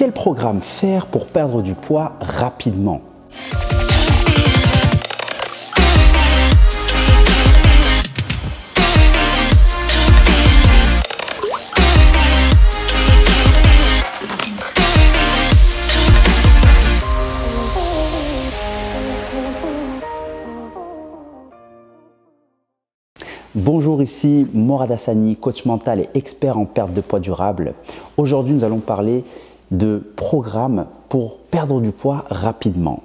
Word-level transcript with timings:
quel 0.00 0.12
programme 0.12 0.62
faire 0.62 1.04
pour 1.04 1.26
perdre 1.26 1.60
du 1.60 1.74
poids 1.74 2.14
rapidement 2.22 3.02
Bonjour, 23.54 24.00
ici 24.00 24.46
Morad 24.54 24.90
Hassani, 24.90 25.36
coach 25.36 25.66
mental 25.66 26.00
et 26.00 26.08
expert 26.14 26.56
en 26.56 26.64
perte 26.64 26.94
de 26.94 27.02
poids 27.02 27.20
durable. 27.20 27.74
Aujourd'hui, 28.16 28.54
nous 28.54 28.64
allons 28.64 28.78
parler 28.78 29.24
de 29.70 30.12
programmes 30.16 30.86
pour 31.08 31.38
perdre 31.38 31.80
du 31.80 31.92
poids 31.92 32.24
rapidement. 32.30 33.02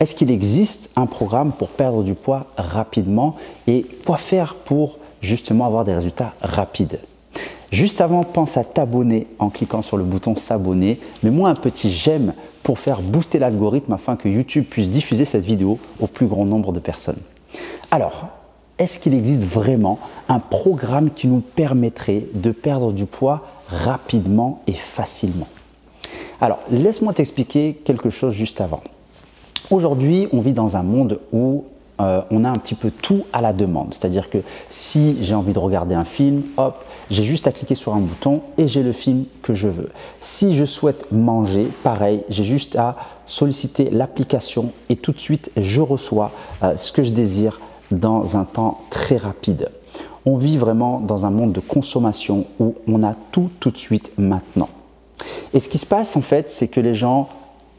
Est-ce 0.00 0.14
qu'il 0.14 0.30
existe 0.30 0.90
un 0.96 1.06
programme 1.06 1.52
pour 1.52 1.68
perdre 1.68 2.02
du 2.02 2.14
poids 2.14 2.46
rapidement 2.56 3.36
et 3.66 3.86
quoi 4.04 4.16
faire 4.16 4.54
pour 4.54 4.98
justement 5.20 5.66
avoir 5.66 5.84
des 5.84 5.94
résultats 5.94 6.34
rapides? 6.40 7.00
Juste 7.72 8.00
avant, 8.00 8.22
pense 8.22 8.56
à 8.56 8.62
t'abonner 8.62 9.26
en 9.40 9.50
cliquant 9.50 9.82
sur 9.82 9.96
le 9.96 10.04
bouton 10.04 10.36
s'abonner. 10.36 11.00
Mets-moi 11.24 11.48
un 11.48 11.54
petit 11.54 11.90
j'aime 11.90 12.34
pour 12.62 12.78
faire 12.78 13.00
booster 13.00 13.40
l'algorithme 13.40 13.92
afin 13.92 14.14
que 14.14 14.28
YouTube 14.28 14.64
puisse 14.70 14.90
diffuser 14.90 15.24
cette 15.24 15.44
vidéo 15.44 15.78
au 15.98 16.06
plus 16.06 16.26
grand 16.26 16.44
nombre 16.44 16.72
de 16.72 16.78
personnes. 16.78 17.18
Alors, 17.90 18.28
est-ce 18.78 18.98
qu'il 18.98 19.14
existe 19.14 19.42
vraiment 19.42 19.98
un 20.28 20.38
programme 20.38 21.10
qui 21.10 21.26
nous 21.26 21.40
permettrait 21.40 22.26
de 22.34 22.52
perdre 22.52 22.92
du 22.92 23.06
poids 23.06 23.42
rapidement 23.68 24.62
et 24.66 24.72
facilement? 24.72 25.48
Alors, 26.40 26.58
laisse-moi 26.70 27.12
t'expliquer 27.12 27.80
quelque 27.84 28.10
chose 28.10 28.34
juste 28.34 28.60
avant. 28.60 28.82
Aujourd'hui, 29.70 30.28
on 30.32 30.40
vit 30.40 30.52
dans 30.52 30.76
un 30.76 30.82
monde 30.82 31.20
où 31.32 31.64
euh, 32.00 32.22
on 32.30 32.44
a 32.44 32.50
un 32.50 32.58
petit 32.58 32.74
peu 32.74 32.90
tout 32.90 33.24
à 33.32 33.40
la 33.40 33.52
demande. 33.52 33.94
C'est-à-dire 33.94 34.28
que 34.28 34.38
si 34.68 35.16
j'ai 35.22 35.34
envie 35.34 35.52
de 35.52 35.58
regarder 35.58 35.94
un 35.94 36.04
film, 36.04 36.42
hop, 36.56 36.84
j'ai 37.10 37.22
juste 37.22 37.46
à 37.46 37.52
cliquer 37.52 37.76
sur 37.76 37.94
un 37.94 38.00
bouton 38.00 38.42
et 38.58 38.66
j'ai 38.66 38.82
le 38.82 38.92
film 38.92 39.24
que 39.42 39.54
je 39.54 39.68
veux. 39.68 39.90
Si 40.20 40.56
je 40.56 40.64
souhaite 40.64 41.12
manger, 41.12 41.68
pareil, 41.82 42.24
j'ai 42.28 42.44
juste 42.44 42.76
à 42.76 42.96
solliciter 43.26 43.90
l'application 43.90 44.72
et 44.88 44.96
tout 44.96 45.12
de 45.12 45.20
suite 45.20 45.52
je 45.56 45.80
reçois 45.80 46.32
euh, 46.62 46.76
ce 46.76 46.90
que 46.90 47.04
je 47.04 47.10
désire 47.10 47.60
dans 47.90 48.36
un 48.36 48.44
temps 48.44 48.80
très 48.90 49.16
rapide. 49.16 49.70
On 50.26 50.36
vit 50.36 50.56
vraiment 50.56 50.98
dans 51.00 51.26
un 51.26 51.30
monde 51.30 51.52
de 51.52 51.60
consommation 51.60 52.46
où 52.58 52.74
on 52.88 53.04
a 53.04 53.14
tout 53.30 53.50
tout 53.60 53.70
de 53.70 53.76
suite 53.76 54.12
maintenant. 54.18 54.68
Et 55.54 55.60
ce 55.60 55.68
qui 55.68 55.78
se 55.78 55.86
passe 55.86 56.16
en 56.16 56.20
fait, 56.20 56.50
c'est 56.50 56.68
que 56.68 56.80
les 56.80 56.94
gens 56.94 57.28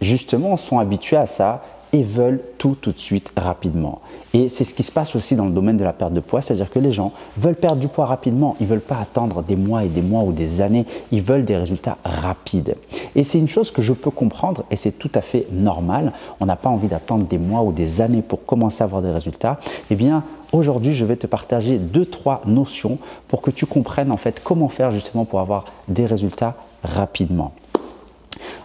justement 0.02 0.58
sont 0.58 0.80
habitués 0.80 1.18
à 1.18 1.26
ça 1.26 1.64
et 1.94 2.04
veulent 2.04 2.42
tout 2.58 2.76
tout 2.76 2.92
de 2.92 3.00
suite 3.00 3.32
rapidement. 3.38 4.02
Et 4.34 4.50
c'est 4.50 4.64
ce 4.64 4.74
qui 4.74 4.84
se 4.84 4.92
passe 4.92 5.16
aussi 5.16 5.36
dans 5.36 5.46
le 5.46 5.52
domaine 5.52 5.78
de 5.78 5.84
la 5.84 5.94
perte 5.94 6.14
de 6.14 6.20
poids, 6.20 6.42
c'est-à-dire 6.42 6.70
que 6.70 6.80
les 6.80 6.92
gens 6.92 7.14
veulent 7.38 7.56
perdre 7.56 7.78
du 7.78 7.88
poids 7.88 8.06
rapidement, 8.06 8.56
ils 8.60 8.64
ne 8.64 8.70
veulent 8.70 8.80
pas 8.82 8.98
attendre 8.98 9.44
des 9.44 9.56
mois 9.56 9.86
et 9.86 9.88
des 9.88 10.02
mois 10.02 10.24
ou 10.24 10.34
des 10.34 10.62
années, 10.62 10.86
ils 11.12 11.22
veulent 11.22 11.46
des 11.46 11.56
résultats 11.56 11.98
rapides. 12.04 12.76
Et 13.16 13.24
c'est 13.24 13.40
une 13.40 13.48
chose 13.48 13.72
que 13.72 13.82
je 13.82 13.94
peux 13.94 14.12
comprendre 14.12 14.64
et 14.72 14.76
c'est 14.76 14.92
tout 14.92 15.12
à 15.16 15.22
fait 15.22 15.48
normal. 15.52 16.12
On 16.42 16.46
n'a 16.46 16.58
pas 16.58 16.70
envie 16.70 16.88
d'attendre 16.88 17.26
des 17.26 17.38
mois 17.38 17.62
ou 17.62 17.72
des 17.72 18.02
années 18.02 18.22
pour 18.22 18.46
commencer 18.46 18.84
à 18.84 18.86
avoir 18.86 19.02
des 19.02 19.12
résultats. 19.12 19.60
Eh 19.90 19.96
bien, 19.96 20.24
aujourd'hui, 20.52 20.94
je 20.94 21.06
vais 21.06 21.16
te 21.16 21.28
partager 21.28 21.78
deux, 21.78 22.06
trois 22.06 22.42
notions 22.46 23.00
pour 23.28 23.42
que 23.42 23.52
tu 23.52 23.66
comprennes 23.66 24.12
en 24.12 24.18
fait 24.18 24.42
comment 24.44 24.70
faire 24.70 24.92
justement 24.92 25.24
pour 25.24 25.40
avoir 25.40 25.66
des 25.88 26.06
résultats 26.06 26.56
rapidement. 26.84 27.54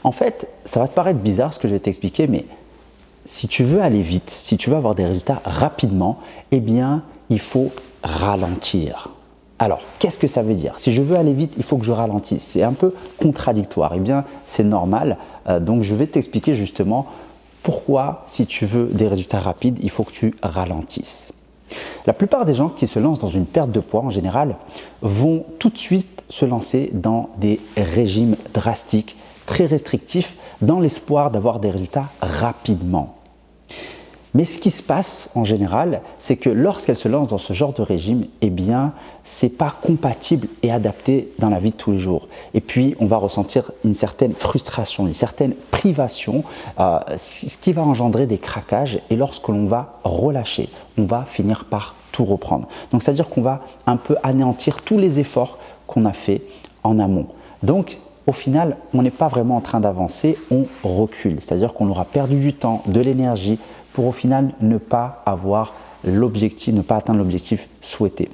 En 0.03 0.13
fait, 0.13 0.49
ça 0.65 0.81
va 0.81 0.89
te 0.89 0.95
paraître 0.95 1.19
bizarre 1.19 1.53
ce 1.53 1.59
que 1.59 1.69
je 1.69 1.75
vais 1.75 1.81
t'expliquer, 1.81 2.27
mais 2.27 2.47
si 3.25 3.49
tu 3.49 3.65
veux 3.65 3.83
aller 3.83 4.03
vite, 4.03 4.31
si 4.31 4.57
tu 4.57 4.71
veux 4.71 4.77
avoir 4.77 4.95
des 4.95 5.05
résultats 5.05 5.43
rapidement, 5.45 6.19
eh 6.53 6.61
bien, 6.61 7.03
il 7.29 7.39
faut 7.39 7.71
ralentir. 8.03 9.11
Alors, 9.59 9.81
qu'est-ce 9.99 10.19
que 10.19 10.27
ça 10.27 10.43
veut 10.43 10.55
dire? 10.55 10.79
Si 10.79 10.91
je 10.91 11.03
veux 11.03 11.17
aller 11.17 11.35
vite, 11.35 11.53
il 11.59 11.63
faut 11.63 11.77
que 11.77 11.85
je 11.85 11.93
ralentisse. 11.93 12.43
C'est 12.43 12.63
un 12.63 12.73
peu 12.73 12.95
contradictoire. 13.21 13.93
Eh 13.95 13.99
bien, 13.99 14.25
c'est 14.47 14.65
normal. 14.65 15.19
Euh, 15.49 15.61
donc, 15.61 15.83
je 15.83 15.95
vais 15.95 16.07
t'expliquer 16.07 16.55
justement 16.55 17.07
pourquoi, 17.63 18.25
si 18.27 18.47
tu 18.47 18.65
veux 18.65 18.87
des 18.87 19.07
résultats 19.07 19.41
rapides, 19.41 19.79
il 19.83 19.91
faut 19.91 20.05
que 20.05 20.13
tu 20.13 20.35
ralentisses. 20.43 21.33
La 22.07 22.15
plupart 22.15 22.47
des 22.47 22.55
gens 22.55 22.71
qui 22.71 22.87
se 22.87 22.99
lancent 22.99 23.19
dans 23.19 23.29
une 23.29 23.45
perte 23.45 23.71
de 23.71 23.81
poids 23.81 24.01
en 24.01 24.09
général 24.11 24.57
vont 25.03 25.45
tout 25.59 25.69
de 25.69 25.77
suite 25.77 26.25
se 26.31 26.47
lancer 26.47 26.91
dans 26.95 27.29
des 27.37 27.61
régimes 27.77 28.37
drastiques 28.55 29.17
très 29.47 29.67
restrictif 29.67 30.37
dans 30.63 30.81
l'espoir 30.81 31.31
d'avoir 31.31 31.61
des 31.61 31.71
résultats 31.71 32.07
rapidement. 32.21 33.17
Mais 34.33 34.45
ce 34.45 34.59
qui 34.59 34.71
se 34.71 34.83
passe 34.83 35.31
en 35.35 35.45
général, 35.45 36.03
c'est 36.19 36.37
que 36.37 36.51
lorsqu'elle 36.51 36.97
se 36.97 37.09
lance 37.09 37.29
dans 37.29 37.39
ce 37.39 37.53
genre 37.53 37.73
de 37.73 37.83
régime, 37.83 38.27
eh 38.43 38.51
bien, 38.51 38.93
c'est 39.25 39.49
pas 39.49 39.75
compatible 39.83 40.47
et 40.63 40.71
adapté 40.71 41.33
dans 41.41 41.49
la 41.49 41.59
vie 41.59 41.71
de 41.71 41.77
tous 41.77 41.91
les 41.91 41.99
jours. 41.99 42.29
Et 42.55 42.61
puis, 42.61 42.95
on 43.01 43.07
va 43.07 43.17
ressentir 43.17 43.73
une 43.85 43.95
certaine 43.95 44.33
frustration, 44.33 45.07
une 45.09 45.15
certaine 45.15 45.55
privation, 45.73 46.45
euh, 46.79 47.01
ce 47.17 47.57
qui 47.59 47.73
va 47.73 47.83
engendrer 47.83 48.27
des 48.27 48.39
craquages. 48.39 49.01
Et 49.11 49.17
lorsque 49.17 49.49
l'on 49.49 49.67
va 49.67 49.99
relâcher, 50.05 50.69
on 50.97 51.05
va 51.05 51.25
finir 51.25 51.65
par 51.65 51.97
tout 52.13 52.25
reprendre. 52.25 52.69
Donc, 52.93 53.03
c'est-à-dire 53.03 53.29
qu'on 53.29 53.43
va 53.43 53.65
un 53.87 53.97
peu 53.97 54.17
anéantir 54.23 54.83
tous 54.83 54.99
les 54.99 55.19
efforts 55.19 55.59
qu'on 55.89 56.05
a 56.05 56.13
fait 56.13 56.43
en 56.85 57.01
amont. 57.01 57.27
Donc, 57.65 57.99
au 58.27 58.33
final, 58.33 58.77
on 58.95 59.03
n'est 59.03 59.11
pas 59.11 59.29
vraiment 59.29 59.57
en 59.57 59.61
train 59.61 59.81
d'avancer, 59.81 60.37
on 60.51 60.67
recule. 60.85 61.37
C'est-à-dire 61.41 61.73
qu'on 61.73 61.89
aura 61.89 62.05
perdu 62.05 62.39
du 62.39 62.53
temps, 62.53 62.83
de 62.87 63.01
l'énergie 63.01 63.59
pour 63.93 64.07
au 64.07 64.13
final 64.13 64.53
ne 64.61 64.79
pas 64.79 65.23
avoir 65.27 65.75
l'objectif, 66.05 66.75
ne 66.75 66.83
pas 66.83 66.97
atteindre 66.97 67.19
l'objectif 67.19 67.69
souhaité. 67.81 68.29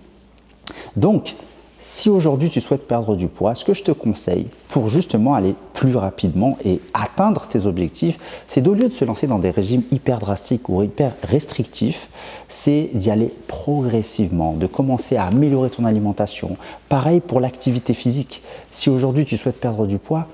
Donc, 0.96 1.36
si 1.78 2.08
aujourd'hui 2.08 2.50
tu 2.50 2.60
souhaites 2.60 2.88
perdre 2.88 3.16
du 3.16 3.28
poids, 3.28 3.54
ce 3.54 3.64
que 3.64 3.74
je 3.74 3.82
te 3.82 3.92
conseille 3.92 4.46
pour 4.68 4.88
justement 4.88 5.34
aller 5.34 5.54
plus 5.74 5.94
rapidement 5.94 6.56
et 6.64 6.80
atteindre 6.94 7.46
tes 7.48 7.66
objectifs, 7.66 8.18
c'est 8.48 8.62
d'au 8.62 8.74
lieu 8.74 8.88
de 8.88 8.92
se 8.92 9.04
lancer 9.04 9.26
dans 9.26 9.38
des 9.38 9.50
régimes 9.50 9.82
hyper 9.90 10.18
drastiques 10.18 10.68
ou 10.68 10.82
hyper 10.82 11.12
restrictifs, 11.22 12.08
c'est 12.48 12.90
d'y 12.94 13.10
aller 13.10 13.32
progressivement, 13.46 14.54
de 14.54 14.66
commencer 14.66 15.16
à 15.16 15.26
améliorer 15.26 15.70
ton 15.70 15.84
alimentation. 15.84 16.56
Pareil 16.88 17.20
pour 17.20 17.40
l'activité 17.40 17.92
physique. 17.92 18.42
Si 18.70 18.88
aujourd'hui 18.88 19.26
tu 19.26 19.36
souhaites 19.36 19.60
perdre 19.60 19.86
du 19.86 19.98
poids, 19.98 20.28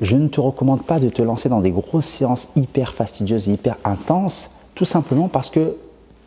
je 0.00 0.16
ne 0.16 0.26
te 0.26 0.40
recommande 0.40 0.82
pas 0.82 0.98
de 0.98 1.08
te 1.08 1.22
lancer 1.22 1.48
dans 1.48 1.60
des 1.60 1.70
grosses 1.70 2.04
séances 2.04 2.48
hyper 2.56 2.94
fastidieuses, 2.94 3.46
hyper 3.46 3.76
intenses, 3.84 4.50
tout 4.74 4.84
simplement 4.84 5.28
parce 5.28 5.50
que 5.50 5.76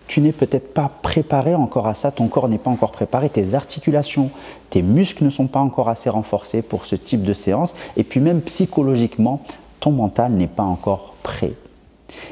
tu 0.08 0.22
n'es 0.22 0.32
peut-être 0.32 0.74
pas 0.74 0.90
préparé 1.02 1.56
encore 1.56 1.88
à 1.88 1.94
ça, 1.94 2.12
ton 2.12 2.28
corps 2.28 2.50
n'est 2.50 2.58
pas 2.58 2.72
encore 2.72 2.92
préparé, 2.92 3.30
tes 3.30 3.54
articulations, 3.54 4.30
tes 4.70 4.82
muscles 4.82 5.24
ne 5.24 5.30
sont 5.30 5.48
pas 5.48 5.60
encore 5.60 5.90
assez 5.90 6.10
renforcés 6.10 6.62
pour 6.62 6.86
ce 6.86 6.96
type 6.96 7.24
de 7.24 7.34
séance, 7.34 7.76
et 7.96 8.04
puis 8.04 8.20
même 8.20 8.42
psychologiquement, 8.42 9.42
ton 9.80 9.92
mental 9.92 10.32
n'est 10.32 10.48
pas 10.48 10.64
encore 10.64 11.14
prêt. 11.24 11.54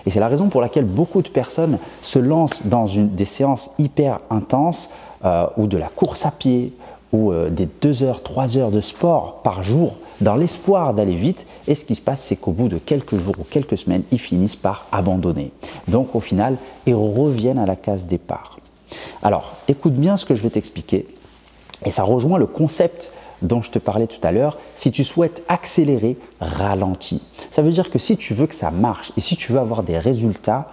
Et 0.06 0.10
c'est 0.10 0.20
la 0.20 0.28
raison 0.28 0.50
pour 0.50 0.62
laquelle 0.62 0.86
beaucoup 0.86 1.22
de 1.22 1.30
personnes 1.30 1.80
se 2.02 2.20
lancent 2.20 2.66
dans 2.66 2.86
des 2.86 3.26
séances 3.26 3.72
hyper 3.78 4.20
intenses 4.30 4.90
euh, 5.26 5.48
ou 5.58 5.68
de 5.68 5.78
la 5.78 5.88
course 5.88 6.26
à 6.26 6.32
pied 6.32 6.74
ou 7.12 7.32
euh, 7.32 7.50
des 7.50 7.68
2 7.82 8.04
heures, 8.04 8.24
3 8.24 8.58
heures 8.58 8.72
de 8.72 8.82
sport 8.82 9.42
par 9.44 9.64
jour 9.64 9.98
dans 10.22 10.36
l'espoir 10.36 10.94
d'aller 10.94 11.16
vite. 11.16 11.46
Et 11.68 11.76
ce 11.76 11.86
qui 11.86 11.96
se 11.96 12.02
passe, 12.02 12.22
c'est 12.22 12.36
qu'au 12.36 12.52
bout 12.52 12.68
de 12.68 12.78
quelques 12.78 13.18
jours 13.18 13.36
ou 13.40 13.44
quelques 13.44 13.78
semaines, 13.78 14.04
ils 14.12 14.20
finissent 14.20 14.56
par 14.56 14.88
abandonner. 14.92 15.52
Donc 15.88 16.16
au 16.16 16.20
final, 16.20 16.58
ils 16.86 16.96
reviennent 16.96 17.60
à 17.60 17.66
la 17.66 17.76
case 17.76 18.06
départ. 18.06 18.58
Alors, 19.22 19.54
écoute 19.68 19.94
bien 19.94 20.18
ce 20.18 20.26
que 20.26 20.36
je 20.36 20.42
vais 20.42 20.50
t'expliquer. 20.50 21.08
Et 21.86 21.90
ça 21.90 22.04
rejoint 22.04 22.38
le 22.38 22.46
concept 22.46 23.12
dont 23.42 23.62
je 23.62 23.70
te 23.70 23.80
parlais 23.80 24.08
tout 24.08 24.20
à 24.24 24.32
l'heure, 24.32 24.58
si 24.76 24.92
tu 24.92 25.04
souhaites 25.04 25.44
accélérer, 25.48 26.18
ralentis. 26.40 27.22
Ça 27.50 27.62
veut 27.62 27.72
dire 27.72 27.92
que 27.92 28.00
si 28.00 28.18
tu 28.18 28.34
veux 28.34 28.48
que 28.48 28.56
ça 28.56 28.72
marche 28.72 29.12
et 29.18 29.22
si 29.22 29.36
tu 29.36 29.52
veux 29.52 29.60
avoir 29.60 29.84
des 29.84 29.98
résultats 29.98 30.72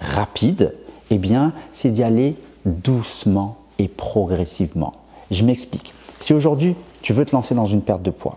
rapides, 0.00 0.74
eh 1.10 1.18
bien, 1.18 1.52
c'est 1.72 1.90
d'y 1.90 2.02
aller 2.02 2.36
doucement 2.64 3.56
et 3.78 3.88
progressivement. 3.88 4.92
Je 5.32 5.44
m'explique. 5.44 5.94
Si 6.20 6.34
aujourd'hui, 6.34 6.76
tu 7.00 7.14
veux 7.14 7.24
te 7.24 7.34
lancer 7.34 7.54
dans 7.54 7.64
une 7.64 7.80
perte 7.80 8.02
de 8.02 8.10
poids, 8.10 8.36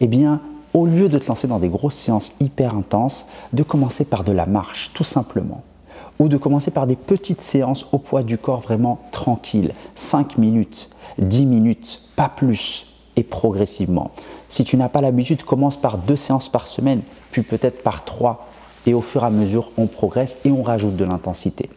eh 0.00 0.08
bien, 0.08 0.40
au 0.74 0.84
lieu 0.84 1.08
de 1.08 1.18
te 1.18 1.28
lancer 1.28 1.46
dans 1.46 1.60
des 1.60 1.68
grosses 1.68 1.94
séances 1.94 2.32
hyper 2.40 2.74
intenses, 2.74 3.26
de 3.52 3.62
commencer 3.62 4.04
par 4.04 4.24
de 4.24 4.32
la 4.32 4.44
marche, 4.44 4.90
tout 4.92 5.04
simplement. 5.04 5.62
Ou 6.18 6.28
de 6.28 6.36
commencer 6.36 6.72
par 6.72 6.88
des 6.88 6.96
petites 6.96 7.42
séances 7.42 7.86
au 7.92 7.98
poids 7.98 8.24
du 8.24 8.38
corps 8.38 8.60
vraiment 8.60 8.98
tranquilles, 9.12 9.72
5 9.94 10.36
minutes, 10.36 10.90
10 11.18 11.46
minutes, 11.46 12.02
pas 12.16 12.28
plus, 12.28 12.88
et 13.14 13.22
progressivement. 13.22 14.10
Si 14.48 14.64
tu 14.64 14.76
n'as 14.76 14.88
pas 14.88 15.00
l'habitude, 15.00 15.44
commence 15.44 15.76
par 15.76 15.96
deux 15.96 16.16
séances 16.16 16.48
par 16.48 16.66
semaine, 16.66 17.02
puis 17.30 17.42
peut-être 17.42 17.82
par 17.82 18.04
trois, 18.04 18.46
et 18.84 18.94
au 18.94 19.00
fur 19.00 19.22
et 19.22 19.26
à 19.26 19.30
mesure, 19.30 19.70
on 19.78 19.86
progresse 19.86 20.38
et 20.44 20.50
on 20.50 20.62
rajoute 20.62 20.96
de 20.96 21.04
l'intensité. 21.04 21.70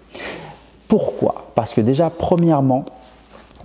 Pourquoi? 0.87 1.51
Parce 1.53 1.73
que 1.73 1.81
déjà, 1.81 2.09
premièrement, 2.09 2.85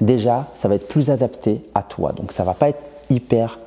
déjà, 0.01 0.49
ça 0.55 0.69
va 0.69 0.75
être 0.75 0.89
plus 0.89 1.11
adapté 1.11 1.63
à 1.75 1.83
toi. 1.83 2.13
Donc 2.13 2.33
ça 2.33 2.43
ne 2.43 2.47
va 2.47 2.55
pas 2.55 2.69
être 2.69 2.83
hyper 3.11 3.59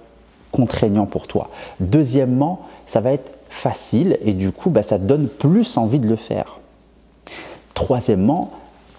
contraignant 0.51 1.06
pour 1.06 1.27
toi. 1.27 1.50
Deuxièmement, 1.79 2.62
ça 2.85 3.01
va 3.01 3.12
être 3.12 3.31
facile 3.50 4.18
et 4.24 4.33
du 4.33 4.51
coup, 4.51 4.69
bah, 4.69 4.81
ça 4.81 4.97
donne 4.97 5.27
plus 5.27 5.77
envie 5.77 6.00
de 6.00 6.07
le 6.07 6.15
faire. 6.15 6.59
Troisièmement, 7.74 8.51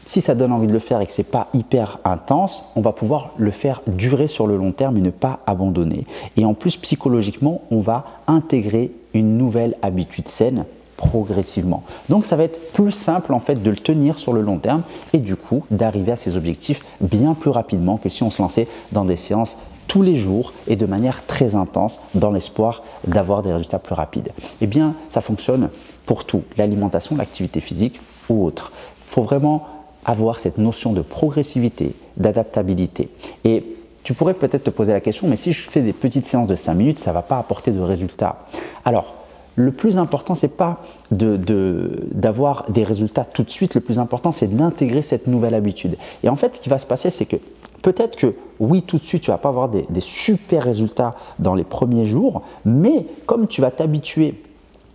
si 0.06 0.20
ça 0.20 0.34
donne 0.34 0.52
envie 0.52 0.66
de 0.66 0.72
le 0.72 0.78
faire 0.78 1.00
et 1.00 1.06
que 1.06 1.12
ce 1.12 1.20
n'est 1.20 1.26
pas 1.26 1.48
hyper 1.52 1.98
intense, 2.04 2.64
on 2.76 2.80
va 2.80 2.92
pouvoir 2.92 3.32
le 3.36 3.50
faire 3.50 3.82
durer 3.86 4.26
sur 4.26 4.46
le 4.46 4.56
long 4.56 4.72
terme 4.72 4.96
et 4.96 5.02
ne 5.02 5.10
pas 5.10 5.40
abandonner. 5.46 6.06
Et 6.36 6.44
en 6.44 6.54
plus, 6.54 6.76
psychologiquement, 6.76 7.62
on 7.70 7.80
va 7.80 8.06
intégrer 8.26 8.92
une 9.12 9.36
nouvelle 9.36 9.76
habitude 9.82 10.28
saine 10.28 10.64
progressivement. 10.98 11.82
Donc 12.10 12.26
ça 12.26 12.36
va 12.36 12.44
être 12.44 12.72
plus 12.72 12.92
simple 12.92 13.32
en 13.32 13.40
fait 13.40 13.62
de 13.62 13.70
le 13.70 13.76
tenir 13.76 14.18
sur 14.18 14.34
le 14.34 14.42
long 14.42 14.58
terme 14.58 14.82
et 15.14 15.18
du 15.18 15.36
coup 15.36 15.64
d'arriver 15.70 16.12
à 16.12 16.16
ses 16.16 16.36
objectifs 16.36 16.84
bien 17.00 17.32
plus 17.32 17.50
rapidement 17.50 17.96
que 17.96 18.10
si 18.10 18.22
on 18.22 18.30
se 18.30 18.42
lançait 18.42 18.68
dans 18.92 19.06
des 19.06 19.16
séances 19.16 19.56
tous 19.86 20.02
les 20.02 20.16
jours 20.16 20.52
et 20.66 20.76
de 20.76 20.84
manière 20.84 21.24
très 21.26 21.54
intense 21.54 22.00
dans 22.14 22.30
l'espoir 22.30 22.82
d'avoir 23.06 23.42
des 23.42 23.52
résultats 23.52 23.78
plus 23.78 23.94
rapides. 23.94 24.32
Eh 24.60 24.66
bien, 24.66 24.94
ça 25.08 25.22
fonctionne 25.22 25.70
pour 26.04 26.24
tout, 26.24 26.42
l'alimentation, 26.58 27.16
l'activité 27.16 27.60
physique 27.60 27.98
ou 28.28 28.44
autre. 28.44 28.72
Il 29.06 29.10
faut 29.10 29.22
vraiment 29.22 29.66
avoir 30.04 30.40
cette 30.40 30.58
notion 30.58 30.92
de 30.92 31.00
progressivité, 31.00 31.94
d'adaptabilité. 32.18 33.08
Et 33.44 33.64
tu 34.02 34.14
pourrais 34.14 34.34
peut-être 34.34 34.64
te 34.64 34.70
poser 34.70 34.92
la 34.92 35.00
question, 35.00 35.26
mais 35.26 35.36
si 35.36 35.52
je 35.52 35.68
fais 35.68 35.80
des 35.80 35.92
petites 35.92 36.26
séances 36.26 36.48
de 36.48 36.56
5 36.56 36.74
minutes, 36.74 36.98
ça 36.98 37.10
ne 37.10 37.14
va 37.14 37.22
pas 37.22 37.38
apporter 37.38 37.72
de 37.72 37.80
résultats. 37.80 38.46
Alors, 38.84 39.14
le 39.58 39.72
plus 39.72 39.98
important, 39.98 40.36
ce 40.36 40.46
n'est 40.46 40.52
pas 40.52 40.82
d'avoir 41.10 42.66
de, 42.68 42.72
des 42.72 42.84
résultats 42.84 43.24
tout 43.24 43.42
de 43.42 43.50
suite, 43.50 43.74
le 43.74 43.80
plus 43.80 43.98
important, 43.98 44.30
c'est 44.30 44.46
d'intégrer 44.46 45.02
cette 45.02 45.26
nouvelle 45.26 45.54
habitude. 45.54 45.96
Et 46.22 46.28
en 46.28 46.36
fait, 46.36 46.56
ce 46.56 46.60
qui 46.60 46.68
va 46.68 46.78
se 46.78 46.86
passer, 46.86 47.10
c'est 47.10 47.26
que 47.26 47.36
peut-être 47.82 48.16
que 48.16 48.34
oui, 48.60 48.82
tout 48.82 48.98
de 48.98 49.02
suite, 49.02 49.22
tu 49.22 49.32
vas 49.32 49.38
pas 49.38 49.48
avoir 49.48 49.68
des 49.68 49.86
super 50.00 50.62
résultats 50.62 51.14
dans 51.40 51.54
les 51.54 51.64
premiers 51.64 52.06
jours, 52.06 52.42
mais 52.64 53.04
comme 53.26 53.48
tu 53.48 53.60
vas 53.60 53.72
t'habituer 53.72 54.40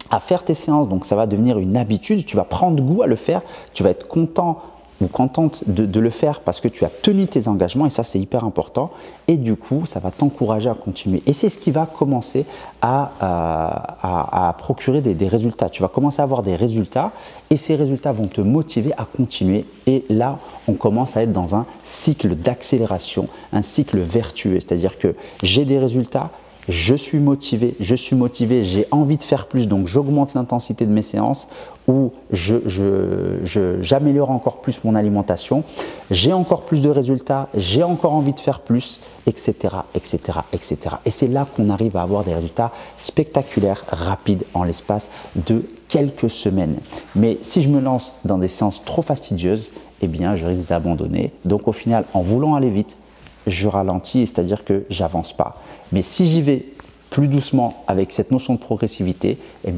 à 0.10 0.21
faire 0.21 0.45
tes 0.45 0.54
séances, 0.54 0.88
donc 0.88 1.06
ça 1.06 1.15
va 1.15 1.27
devenir 1.27 1.60
une 1.60 1.75
habitude, 1.75 2.25
tu 2.25 2.38
vas 2.38 2.45
prendre 2.45 2.81
goût 2.81 3.01
à 3.01 3.07
le 3.07 3.15
faire, 3.15 3.42
tu 3.74 3.83
vas 3.83 3.89
être 3.89 4.07
content 4.07 4.62
ou 5.01 5.07
contente 5.07 5.63
de, 5.67 5.99
le 5.99 6.09
faire 6.09 6.41
parce 6.41 6.61
que 6.61 6.67
tu 6.67 6.85
as 6.85 6.89
tenu 6.89 7.27
tes 7.27 7.47
engagements 7.47 7.85
et 7.85 7.89
ça 7.89 8.03
c'est 8.03 8.19
hyper 8.19 8.43
important. 8.43 8.91
Et 9.27 9.37
du 9.37 9.55
coup 9.55 9.85
ça 9.85 9.99
va 9.99 10.11
t'encourager 10.11 10.69
à 10.69 10.73
continuer. 10.73 11.21
Et 11.25 11.33
c'est 11.33 11.49
ce 11.49 11.57
qui 11.57 11.71
va 11.71 11.85
commencer 11.85 12.45
à, 12.81 13.11
à, 13.21 14.53
procurer 14.57 15.01
des, 15.01 15.27
résultats. 15.27 15.69
Tu 15.69 15.81
vas 15.81 15.87
commencer 15.87 16.19
à 16.21 16.23
avoir 16.23 16.43
des 16.43 16.55
résultats 16.55 17.11
et 17.49 17.57
ces 17.57 17.75
résultats 17.75 18.11
vont 18.11 18.27
te 18.27 18.41
motiver 18.41 18.93
à 18.97 19.05
continuer. 19.05 19.65
Et 19.87 20.05
là 20.09 20.39
on 20.67 20.73
commence 20.73 21.17
à 21.17 21.23
être 21.23 21.31
dans 21.31 21.55
un 21.55 21.65
cycle 21.83 22.35
d'accélération 22.35 23.27
un 23.51 23.61
cycle 23.61 23.99
vertueux. 23.99 24.59
C'est 24.59 24.73
à 24.73 24.77
dire 24.77 24.97
que 24.97 25.15
j'ai 25.41 25.65
des 25.65 25.79
résultats 25.79 26.31
je 26.69 26.95
suis 26.95 27.19
motivé, 27.19 27.75
je 27.80 27.95
suis 27.95 28.15
motivé, 28.15 28.63
j'ai 28.63 28.88
envie 28.92 29.18
de 29.18 29.24
faire 29.24 29.48
plus, 29.48 29.68
donc 29.68 29.88
j'augmente 29.88 30.33
l'intensité 30.33 30.86
de 30.86 30.92
mes 30.92 31.01
séances 31.01 31.48
ou 31.88 32.13
j'améliore 32.31 34.31
encore 34.31 34.62
plus 34.62 34.83
mon 34.83 34.95
alimentation, 34.95 35.63
j'ai 36.12 36.31
encore 36.31 36.63
plus 36.63 36.81
de 36.81 36.89
résultats, 36.89 37.50
j'ai 37.54 37.83
encore 37.83 38.13
envie 38.13 38.33
de 38.33 38.39
faire 38.39 38.62
plus, 38.62 39.01
etc. 39.27 39.75
etc., 39.94 40.19
etc. 40.54 40.77
Et 41.06 41.10
c'est 41.10 41.27
là 41.27 41.45
qu'on 41.56 41.69
arrive 41.69 41.98
à 41.98 42.04
avoir 42.04 42.24
des 42.24 42.33
résultats 42.33 42.71
spectaculaires, 42.95 43.83
rapides, 43.89 44.45
en 44.54 44.63
l'espace 44.63 45.10
de 45.36 45.65
quelques 45.89 46.30
semaines. 46.30 46.77
Mais 47.15 47.38
si 47.42 47.62
je 47.62 47.69
me 47.69 47.81
lance 47.81 48.13
dans 48.24 48.38
des 48.38 48.48
séances 48.48 48.83
trop 48.86 49.01
fastidieuses, 49.01 49.71
eh 50.01 50.07
bien, 50.07 50.36
je 50.36 50.45
risque 50.45 50.68
d'abandonner. 50.68 51.33
Donc 51.45 51.68
au 51.68 51.74
final, 51.74 52.06
en 52.13 52.21
voulant 52.21 52.56
aller 52.56 52.69
vite, 52.69 52.98
je 53.45 53.68
ralentis, 53.68 54.25
c'est-à-dire 54.25 54.63
que 54.63 54.86
j'avance 54.89 55.33
pas. 55.33 55.57
Mais 55.93 56.01
si 56.01 56.25
j'y 56.25 56.41
vais 56.41 56.65
plus 57.11 57.27
doucement 57.27 57.83
avec 57.87 58.11
cette 58.11 58.31
notion 58.31 58.55
de 58.55 58.59
progressivité, 58.59 59.37
eh 59.65 59.71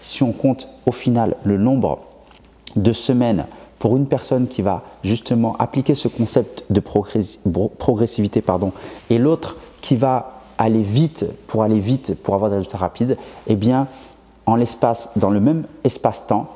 si 0.00 0.22
on 0.24 0.32
compte 0.32 0.66
au 0.84 0.92
final 0.92 1.36
le 1.44 1.56
nombre 1.56 2.00
de 2.74 2.92
semaines 2.92 3.46
pour 3.78 3.96
une 3.96 4.06
personne 4.06 4.48
qui 4.48 4.60
va 4.60 4.82
justement 5.04 5.56
appliquer 5.58 5.94
ce 5.94 6.08
concept 6.08 6.64
de 6.70 6.80
progressivité 6.80 8.42
et 9.08 9.18
l'autre 9.18 9.56
qui 9.80 9.94
va 9.94 10.40
aller 10.58 10.82
vite 10.82 11.24
pour 11.46 11.62
aller 11.62 11.78
vite 11.78 12.14
pour 12.20 12.34
avoir 12.34 12.50
des 12.50 12.56
résultats 12.56 12.78
rapides, 12.78 13.16
eh 13.46 13.56
bien, 13.56 13.86
en 14.46 14.56
l'espace, 14.56 15.10
dans 15.16 15.30
le 15.30 15.40
même 15.40 15.64
espace-temps, 15.84 16.48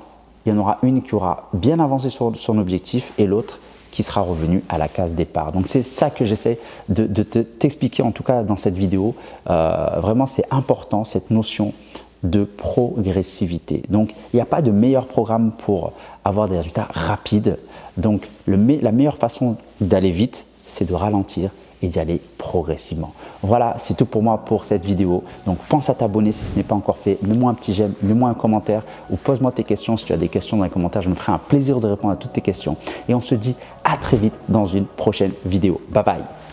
il 0.44 0.50
y 0.50 0.52
en 0.52 0.58
aura 0.58 0.78
une 0.82 1.02
qui 1.02 1.14
aura 1.14 1.49
bien 1.55 1.78
avancé 1.78 2.11
sur 2.11 2.37
son 2.37 2.58
objectif 2.58 3.12
et 3.16 3.26
l'autre 3.26 3.61
qui 3.94 4.02
sera 4.02 4.23
revenu 4.23 4.64
à 4.69 4.76
la 4.76 4.88
case 4.88 5.14
départ. 5.14 5.52
Donc 5.52 5.69
c'est 5.69 5.85
ça 5.85 6.11
que 6.11 6.25
j'essaie 6.25 6.58
de, 6.88 7.23
t'expliquer 7.23 8.02
en 8.02 8.11
tout 8.11 8.25
cas 8.25 8.43
dans 8.43 8.56
cette 8.56 8.75
vidéo. 8.75 9.14
Euh, 9.49 9.87
vraiment 9.99 10.26
c'est 10.26 10.44
important 10.50 11.05
cette 11.05 11.31
notion 11.31 11.73
de 12.25 12.43
progressivité. 12.43 13.85
Donc 13.91 14.11
il 14.32 14.37
n'y 14.37 14.43
a 14.43 14.46
pas 14.46 14.62
de 14.62 14.73
meilleur 14.73 15.06
programme 15.06 15.52
pour 15.52 15.93
avoir 16.25 16.49
des 16.49 16.56
résultats 16.56 16.88
rapides. 16.93 17.56
Donc 17.96 18.29
la 18.49 18.56
meilleure 18.91 19.17
façon 19.17 19.56
d'aller 19.81 20.11
vite, 20.11 20.47
c'est 20.67 20.88
de 20.88 20.94
ralentir 20.94 21.50
et 21.82 21.88
d'y 21.88 21.99
aller 21.99 22.21
progressivement. 22.38 23.12
Voilà, 23.43 23.75
c'est 23.79 23.97
tout 23.97 24.06
pour 24.06 24.23
moi 24.23 24.38
pour 24.38 24.65
cette 24.65 24.85
vidéo. 24.85 25.23
Donc 25.47 25.59
pense 25.69 25.91
à 25.91 25.94
t'abonner 25.94 26.32
si 26.32 26.44
ce 26.44 26.56
n'est 26.56 26.62
pas 26.62 26.75
encore 26.75 26.97
fait. 26.97 27.19
Mets-moi 27.23 27.50
un 27.50 27.55
petit 27.55 27.75
j'aime, 27.75 27.94
mets-moi 28.03 28.31
un 28.31 28.35
commentaire 28.35 28.82
ou 29.11 29.17
pose-moi 29.17 29.53
tes 29.53 29.62
questions. 29.62 29.97
Si 29.97 30.05
tu 30.05 30.12
as 30.12 30.17
des 30.17 30.29
questions 30.29 30.56
dans 30.56 30.65
les 30.65 30.71
commentaires, 30.71 31.03
je 31.03 31.11
me 31.11 31.15
ferai 31.15 31.32
un 31.32 31.38
plaisir 31.38 31.81
de 31.81 31.88
répondre 31.88 32.12
à 32.12 32.17
toutes 32.17 32.32
tes 32.32 32.41
questions. 32.41 32.76
Et 33.09 33.15
on 33.15 33.21
se 33.21 33.35
dit 33.35 33.56
à 33.85 33.97
très 33.97 34.17
vite 34.17 34.35
dans 34.49 34.65
une 34.65 34.87
prochaine 34.87 35.32
vidéo. 35.44 35.81
Bye 35.91 36.05
bye 36.05 36.44